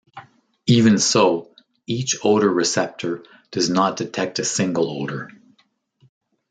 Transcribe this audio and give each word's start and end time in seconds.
Even 0.65 0.97
so, 0.97 1.53
each 1.85 2.15
odor 2.23 2.49
receptor 2.49 3.23
does 3.51 3.69
not 3.69 3.97
detect 3.97 4.39
a 4.39 4.43
single 4.43 4.89
odor. 5.03 5.29